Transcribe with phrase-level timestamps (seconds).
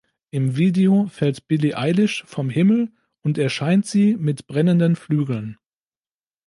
[0.31, 5.59] Im Video fällt Billie Eilish vom Himmel und erscheint sie mit brennenden Flügeln.